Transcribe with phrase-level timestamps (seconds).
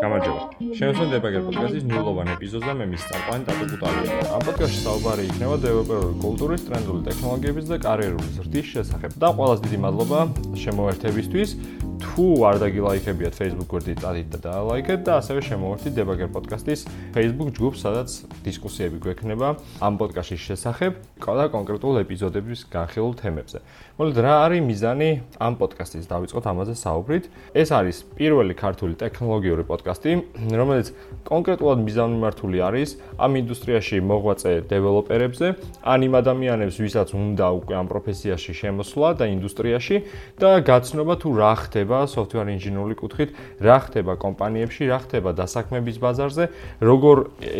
[0.00, 0.57] Come on, Joe.
[0.58, 4.16] შევსვენ დებაგერ პოდკასტის ნულოვან ეპიზოდზე მე მის წამყვანი ტატო კუტალია.
[4.34, 9.10] ამ პოდკასტში საუბარი იქნება დეველოპერული კულტურის, ტრენდული ტექნოლოგიების და კარიერული ზრდის შესახებ.
[9.22, 10.18] და ყველას დიდი მადლობა
[10.58, 11.50] შემოერთებისთვის.
[11.98, 16.80] თუ არ დაგილაიქებიათ Facebook გვერდით დადით და დაალაიქეთ და ასევე შემოერთით დებაგერ პოდკასტის
[17.14, 18.08] Facebook ჯგუფს, სადაც
[18.46, 19.48] დისკუსიები გვექნება
[19.82, 23.58] ამ პოდკასტის შესახებ და კონკრეტულ ეპიზოდების განხილულ თემებზე.
[23.98, 25.10] მოდით რა არის მიზანი
[25.42, 27.24] ამ პოდკასტის დავიწყოთ ამაზე საუბრით.
[27.54, 30.10] ეს არის პირველი ქართული ტექნოლოგიური პოდკასტი,
[30.54, 30.88] რომელიც
[31.28, 35.46] კონკრეტულად მიზანმიმართული არის ამ ინდუსტრიაში მოღვაწე დეველოპერებზე,
[35.84, 39.96] ან იმ ადამიანებს, ვისაც უნდა უკვე ამ პროფესიაში შემოსვლა და ინდუსტრიაში
[40.40, 43.30] და გაცნობა თუ რა ხდება software engineering კუთხით,
[43.60, 46.44] რა ხდება კომპანიებში, რა ხდება დასაქმების ბაზარზე,
[46.80, 47.16] როგორ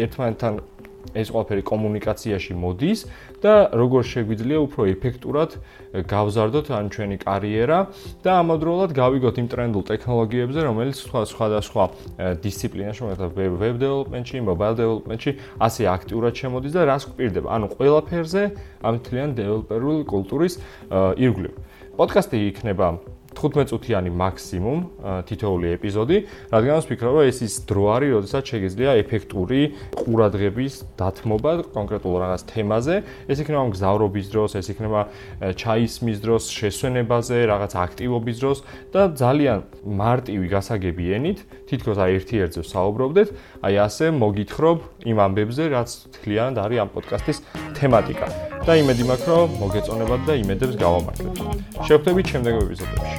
[0.07, 0.53] ერთმანეთთან
[1.15, 3.01] ეს ყველაფერი კომუნიკაციაში მოდის
[3.43, 5.51] და როგორ შეგვიძლია უფრო ეფექტურად
[6.09, 7.79] გავზარდოთ ან ჩვენი კარიერა
[8.25, 11.85] და ამავდროულად გავიგოთ იმ ტრენდულ ტექნოლოგიებზე, რომელიც სხვა სხვადასხვა
[12.45, 13.31] დისციპლინაში, მაგალითად
[13.63, 15.33] web development-ში, mobile development-ში
[15.65, 17.49] ასე აქტიურად შემოდის და რას გვპირდება?
[17.49, 18.43] ანუ ყველაფერზე
[18.85, 20.55] ამ თლიან დეველოპერული კულტურის
[20.93, 21.55] ირგვლივ.
[21.99, 22.87] პოდკასტი იქნება
[23.39, 24.79] 15 წუთიანი მაქსიმუმ
[25.29, 26.17] თითოეული ეპიზოდი,
[26.51, 29.61] რადგანაც ვფიქრობ, რომ ეს ის დრო არის, როდესაც შეგიძლია ეფექტური
[29.95, 32.95] ყურადღების დათმობა კონკრეტულ რაღაც თემაზე.
[33.31, 35.01] ეს იქნება მგზავრობის დროს, ეს იქნება
[35.55, 38.59] ჩაისმის დროს, შესვენებაზე, რაღაც აქტივობის დროს
[38.91, 41.39] და ძალიან მარტივი გასაგები ენით,
[41.71, 43.29] თითქოს აი ერთი ერთზე საუბრობდეთ,
[43.63, 47.39] აი ასე მოგითხრობ იმ ამბებზე, რაც თლიანად არის ამ პოდკასტის
[47.79, 48.58] თემატიკა.
[48.69, 51.39] და იმედი მაქვს, რომ მოგეწონებათ და იმედებს გავამართლებთ.
[51.89, 53.17] შევხვდებით შემდგომ ეპიზოდებში.